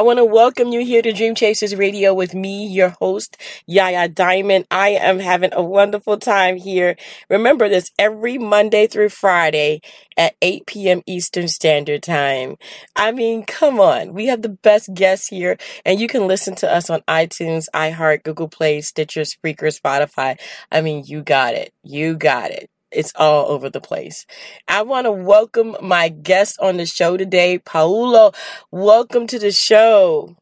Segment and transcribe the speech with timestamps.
[0.00, 4.66] want to welcome you here to Dream Chasers Radio with me, your host, Yaya Diamond.
[4.70, 6.96] I am having a wonderful time here.
[7.28, 9.82] Remember this every Monday through Friday
[10.16, 11.02] at 8 p.m.
[11.06, 12.56] Eastern Standard Time.
[12.96, 14.14] I mean, come on.
[14.14, 18.22] We have the best guests here, and you can listen to us on iTunes, iHeart,
[18.22, 20.40] Google Play, Stitcher, Spreaker, Spotify.
[20.70, 21.74] I mean, you got it.
[21.82, 24.26] You got it it's all over the place.
[24.68, 28.32] I want to welcome my guest on the show today, Paolo.
[28.70, 30.36] Welcome to the show.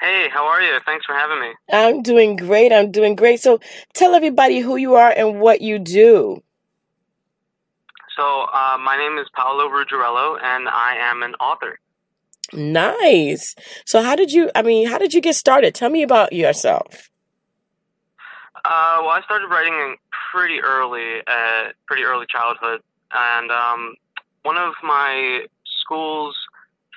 [0.00, 0.78] Hey, how are you?
[0.84, 1.52] Thanks for having me.
[1.70, 2.72] I'm doing great.
[2.72, 3.40] I'm doing great.
[3.40, 3.60] So
[3.94, 6.42] tell everybody who you are and what you do.
[8.16, 11.78] So, uh, my name is Paolo Ruggirello, and I am an author.
[12.52, 13.54] Nice.
[13.86, 14.50] So, how did you?
[14.54, 15.74] I mean, how did you get started?
[15.74, 17.08] Tell me about yourself.
[18.64, 19.96] Uh, well, I started writing
[20.32, 22.80] pretty early, uh, pretty early childhood,
[23.12, 23.94] and um,
[24.42, 26.36] one of my school's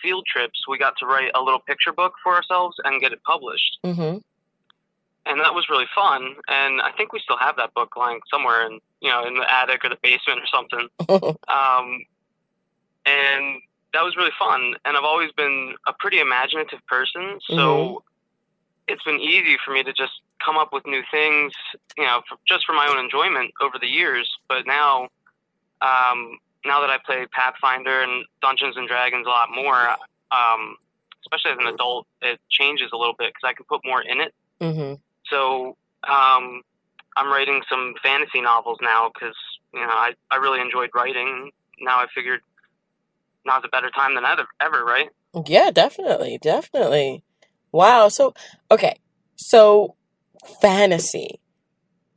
[0.02, 3.24] field trips, we got to write a little picture book for ourselves and get it
[3.24, 3.80] published.
[3.84, 4.18] Mm-hmm.
[5.28, 6.36] And that was really fun.
[6.48, 9.52] And I think we still have that book lying somewhere in, you know, in the
[9.52, 10.88] attic or the basement or something.
[11.48, 12.06] um,
[13.08, 13.62] and
[13.94, 14.76] that was really fun.
[14.86, 17.98] And I've always been a pretty imaginative person, so mm-hmm.
[18.88, 21.54] It's been easy for me to just come up with new things,
[21.98, 24.30] you know, for, just for my own enjoyment over the years.
[24.48, 25.10] But now,
[25.82, 29.90] um, now that I play Pathfinder and Dungeons and Dragons a lot more,
[30.32, 30.76] um,
[31.22, 34.22] especially as an adult, it changes a little bit because I can put more in
[34.22, 34.34] it.
[34.62, 34.96] Mm-hmm.
[35.30, 36.62] So um,
[37.18, 39.36] I'm writing some fantasy novels now because
[39.74, 41.52] you know I, I really enjoyed writing.
[41.80, 42.42] Now I figured
[43.46, 45.10] now's a better time than ever, ever, right?
[45.46, 47.24] Yeah, definitely, definitely.
[47.76, 48.08] Wow.
[48.08, 48.34] So
[48.72, 49.00] okay,
[49.36, 49.96] so
[50.62, 51.42] fantasy.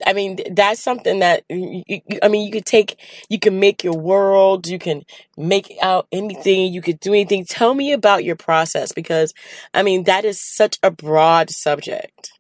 [0.07, 3.83] I mean, that's something that you, you, I mean, you could take, you can make
[3.83, 5.03] your world, you can
[5.37, 7.45] make out anything, you could do anything.
[7.45, 9.35] Tell me about your process because,
[9.75, 12.31] I mean, that is such a broad subject.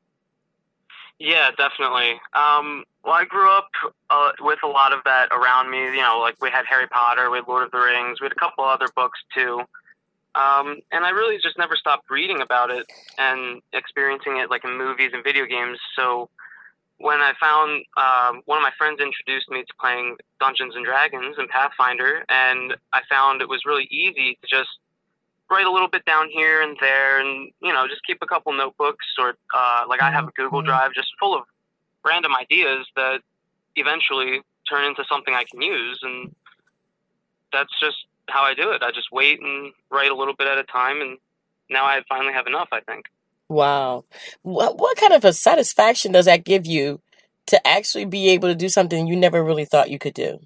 [1.19, 2.13] Yeah, definitely.
[2.33, 3.71] Um, well, I grew up
[4.09, 5.79] uh, with a lot of that around me.
[5.79, 8.33] You know, like we had Harry Potter, we had Lord of the Rings, we had
[8.33, 9.63] a couple other books too.
[10.39, 12.87] Um, and I really just never stopped reading about it
[13.19, 15.79] and experiencing it like in movies and video games.
[15.97, 16.31] So
[16.99, 21.37] when I found um, one of my friends introduced me to playing Dungeons and Dragons
[21.39, 24.71] and Pathfinder, and I found it was really easy to just
[25.51, 28.53] write a little bit down here and there, and you know just keep a couple
[28.53, 30.69] notebooks or uh, like I have a Google mm-hmm.
[30.69, 31.43] Drive just full of
[32.05, 33.21] random ideas that
[33.77, 36.35] eventually turn into something I can use, and
[37.53, 38.83] that's just how I do it.
[38.83, 41.19] I just wait and write a little bit at a time, and
[41.71, 42.69] now I finally have enough.
[42.73, 43.07] I think.
[43.49, 44.05] Wow,
[44.43, 47.01] what what kind of a satisfaction does that give you
[47.47, 50.39] to actually be able to do something you never really thought you could do?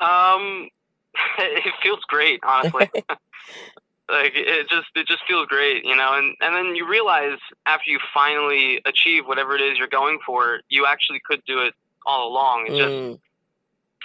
[0.00, 0.68] Um,
[1.38, 2.90] it feels great, honestly.
[4.08, 6.14] like it just it just feels great, you know.
[6.14, 10.60] And and then you realize after you finally achieve whatever it is you're going for,
[10.68, 11.74] you actually could do it
[12.04, 12.66] all along.
[12.68, 13.10] It mm.
[13.10, 13.20] just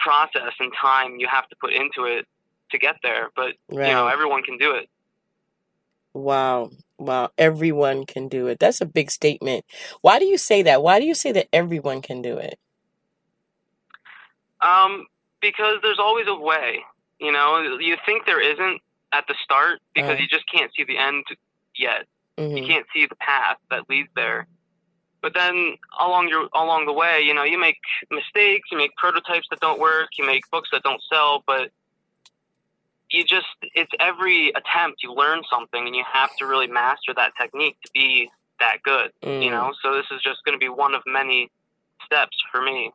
[0.01, 2.25] process and time you have to put into it
[2.71, 3.29] to get there.
[3.35, 3.87] But right.
[3.87, 4.89] you know, everyone can do it.
[6.13, 6.71] Wow.
[6.99, 8.57] Wow, everyone can do it.
[8.59, 9.65] That's a big statement.
[10.01, 10.81] Why do you say that?
[10.81, 12.57] Why do you say that everyone can do it?
[14.61, 15.05] Um,
[15.39, 16.79] because there's always a way.
[17.19, 18.81] You know, you think there isn't
[19.13, 20.21] at the start because uh-huh.
[20.21, 21.25] you just can't see the end
[21.75, 22.05] yet.
[22.37, 22.57] Mm-hmm.
[22.57, 24.47] You can't see the path that leads there.
[25.27, 27.79] But then along your along the way, you know, you make
[28.09, 31.69] mistakes, you make prototypes that don't work, you make books that don't sell, but
[33.11, 37.33] you just it's every attempt you learn something and you have to really master that
[37.37, 38.31] technique to be
[38.61, 39.43] that good, mm.
[39.43, 39.73] you know?
[39.83, 41.51] So this is just going to be one of many
[42.05, 42.93] steps for me.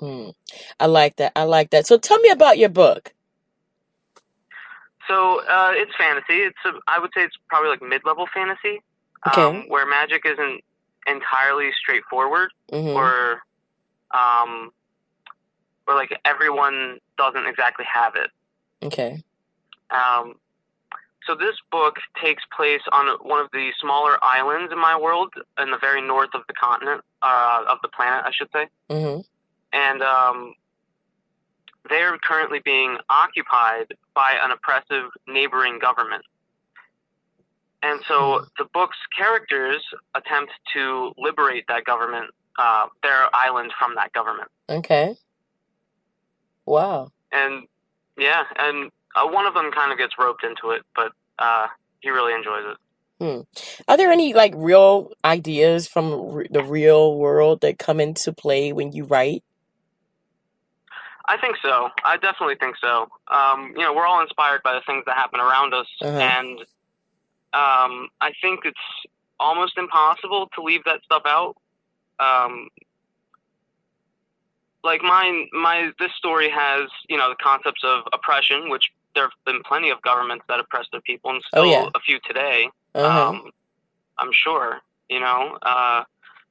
[0.00, 0.34] Mm.
[0.80, 1.30] I like that.
[1.36, 1.86] I like that.
[1.86, 3.14] So tell me about your book.
[5.06, 6.38] So uh, it's fantasy.
[6.40, 8.82] It's a, I would say it's probably like mid-level fantasy,
[9.28, 9.40] okay.
[9.40, 10.64] um, where magic isn't
[11.06, 12.96] entirely straightforward mm-hmm.
[12.96, 13.42] or
[14.12, 14.70] um
[15.86, 18.30] or like everyone doesn't exactly have it.
[18.82, 19.22] Okay.
[19.90, 20.34] Um
[21.26, 25.70] so this book takes place on one of the smaller islands in my world in
[25.70, 28.68] the very north of the continent uh of the planet I should say.
[28.90, 29.20] hmm
[29.72, 30.54] And um
[31.88, 36.24] they're currently being occupied by an oppressive neighboring government.
[37.82, 38.44] And so Hmm.
[38.58, 39.82] the book's characters
[40.14, 44.48] attempt to liberate that government, uh, their island from that government.
[44.68, 45.16] Okay.
[46.64, 47.10] Wow.
[47.32, 47.66] And
[48.16, 51.66] yeah, and uh, one of them kind of gets roped into it, but uh,
[52.00, 52.76] he really enjoys it.
[53.86, 58.72] Are there any like real ideas from r- the real world that come into play
[58.72, 59.44] when you write?
[61.28, 61.88] I think so.
[62.04, 63.06] I definitely think so.
[63.28, 66.18] Um, you know, we're all inspired by the things that happen around us, Uh-huh.
[66.18, 66.58] and
[67.54, 68.78] um, I think it's
[69.40, 71.56] almost impossible to leave that stuff out.
[72.20, 72.68] Um,
[74.84, 79.32] like mine, my this story has you know the concepts of oppression, which there have
[79.44, 81.88] been plenty of governments that oppress their people, and Oh, still yeah.
[81.94, 82.68] a few today.
[82.94, 83.28] Uh-huh.
[83.28, 83.50] Um,
[84.18, 84.80] I'm sure.
[85.08, 86.04] You know, uh,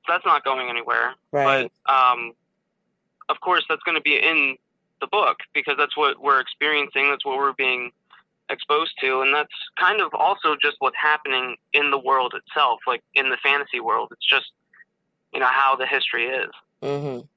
[0.05, 1.71] so that's not going anywhere right.
[1.87, 2.33] but um,
[3.29, 4.57] of course that's going to be in
[4.99, 7.91] the book because that's what we're experiencing that's what we're being
[8.51, 13.01] exposed to and that's kind of also just what's happening in the world itself like
[13.13, 14.51] in the fantasy world it's just
[15.33, 16.51] you know how the history is
[16.83, 17.27] Mm-hmm.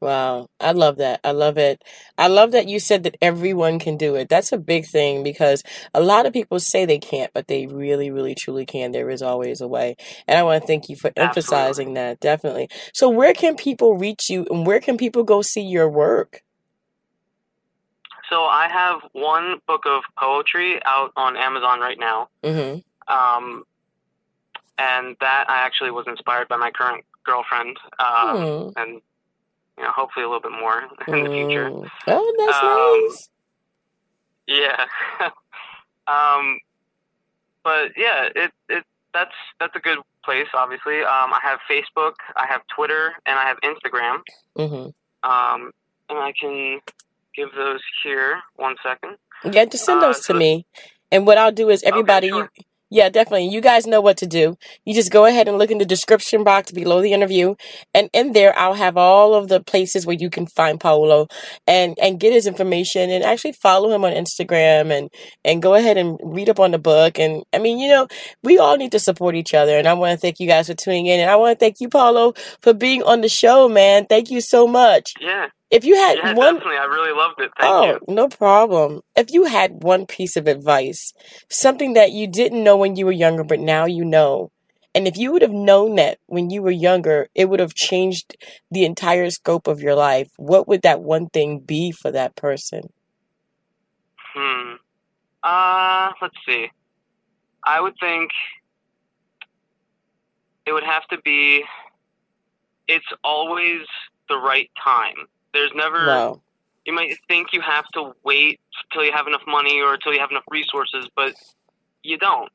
[0.00, 0.48] Wow.
[0.58, 1.20] I love that.
[1.24, 1.84] I love it.
[2.16, 4.30] I love that you said that everyone can do it.
[4.30, 5.62] That's a big thing because
[5.92, 8.92] a lot of people say they can't, but they really, really, truly can.
[8.92, 9.96] There is always a way.
[10.26, 12.18] And I want to thank you for emphasizing that.
[12.20, 12.70] Definitely.
[12.94, 16.42] So where can people reach you and where can people go see your work?
[18.30, 22.78] So i have one book of poetry out on amazon right now Mm-hmm.
[23.12, 23.64] um,
[24.78, 28.68] and that i actually was inspired by my current girlfriend um, Hmm.
[28.80, 28.90] and
[29.76, 31.88] you know hopefully a little bit more in the future Mm.
[32.06, 33.28] Oh, that's Um, nice.
[34.46, 34.86] Yeah.
[36.08, 36.58] um,
[37.62, 38.84] but yeah, it it
[39.14, 40.48] that's that's a good place.
[40.54, 44.22] Obviously, um, I have Facebook, I have Twitter, and I have Instagram.
[44.58, 45.30] Mm-hmm.
[45.30, 45.70] Um,
[46.08, 46.80] and I can
[47.34, 48.40] give those here.
[48.56, 49.16] One second.
[49.44, 50.66] Yeah, just send Uh, those so- to me.
[51.12, 52.48] And what I'll do is everybody, sure.
[52.56, 53.46] you, yeah, definitely.
[53.48, 54.56] You guys know what to do.
[54.84, 57.54] You just go ahead and look in the description box below the interview,
[57.94, 61.26] and in there I'll have all of the places where you can find Paolo
[61.66, 65.08] and and get his information and actually follow him on Instagram and
[65.44, 67.18] and go ahead and read up on the book.
[67.18, 68.06] And I mean, you know,
[68.44, 69.76] we all need to support each other.
[69.78, 71.76] And I want to thank you guys for tuning in, and I want to thank
[71.80, 74.06] you, Paolo, for being on the show, man.
[74.08, 75.12] Thank you so much.
[75.20, 75.46] Yeah.
[75.70, 76.34] If you had Yeah.
[76.34, 76.78] one Definitely.
[76.78, 77.50] I really loved it.
[77.58, 78.14] Thank oh, you.
[78.14, 79.00] no problem.
[79.16, 81.12] If you had one piece of advice,
[81.48, 84.50] something that you didn't know when you were younger, but now you know,
[84.94, 88.36] and if you would have known that when you were younger, it would have changed
[88.70, 92.92] the entire scope of your life, what would that one thing be for that person?
[94.34, 94.74] Hmm.
[95.44, 96.68] Uh, let's see.
[97.64, 98.30] I would think
[100.66, 101.62] it would have to be.
[102.88, 103.82] It's always
[104.28, 105.28] the right time.
[105.52, 106.06] There's never.
[106.06, 106.40] Wow.
[106.86, 108.60] you might think you have to wait
[108.92, 111.34] till you have enough money or till you have enough resources, but
[112.02, 112.50] you don't.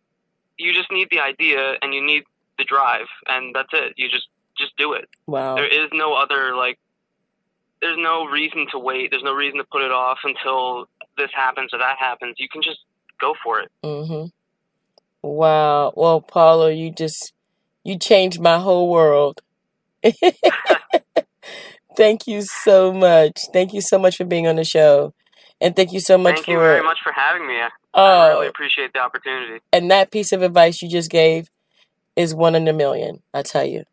[0.58, 2.24] You just need the idea and you need
[2.58, 3.94] the drive, and that's it.
[3.98, 4.28] You just
[4.58, 5.10] just do it.
[5.28, 5.56] Wow.
[5.56, 6.80] There is no other like.
[7.82, 9.12] There's no reason to wait.
[9.12, 10.88] There's no reason to put it off until
[11.18, 12.36] this happens or that happens.
[12.38, 12.80] You can just
[13.20, 13.72] go for it.
[13.84, 14.28] Mm-hmm.
[15.22, 15.94] Wow.
[15.96, 17.34] Well, Paolo, you just
[17.84, 19.42] you changed my whole world.
[21.96, 23.40] Thank you so much.
[23.54, 25.14] Thank you so much for being on the show.
[25.62, 27.56] And thank you so much Thank for you very much for having me.
[27.56, 29.62] I Oh, really appreciate the opportunity.
[29.72, 31.50] and that piece of advice you just gave
[32.16, 33.84] is one in a million, I tell you.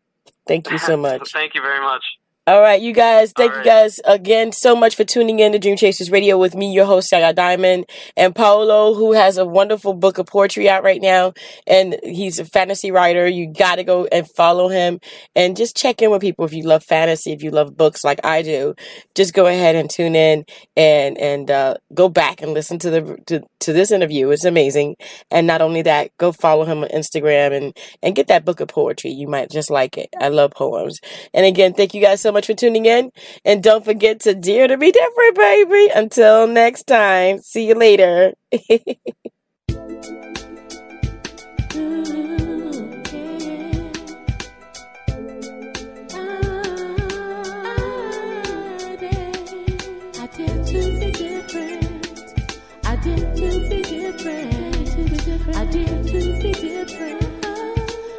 [0.47, 1.33] Thank you so much.
[1.33, 2.05] Thank you very much.
[2.45, 3.31] All right, you guys.
[3.31, 6.57] Thank All you guys again so much for tuning in to Dream Chasers Radio with
[6.57, 10.83] me, your host, Yaya Diamond, and Paolo, who has a wonderful book of poetry out
[10.83, 11.35] right now.
[11.69, 13.29] And he's a fantasy writer.
[13.29, 14.99] You got to go and follow him
[15.37, 18.19] and just check in with people if you love fantasy, if you love books like
[18.25, 18.75] I do.
[19.15, 20.45] Just go ahead and tune in
[20.77, 24.31] and and uh, go back and listen to the to, to this interview.
[24.31, 24.97] It's amazing.
[25.31, 28.67] And not only that, go follow him on Instagram and and get that book of
[28.67, 29.13] poetry.
[29.13, 30.09] You might just like it.
[30.21, 30.99] I love poems.
[31.33, 33.13] And again, thank you guys so so much for tuning in.
[33.45, 35.91] And don't forget to dare to be different, baby.
[35.95, 38.33] Until next time, see you later.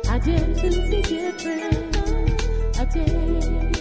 [0.06, 1.98] I dare to be different.
[2.78, 3.73] I dare.